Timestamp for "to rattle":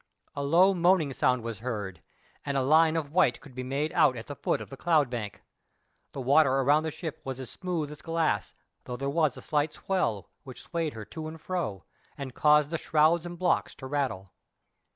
13.75-14.33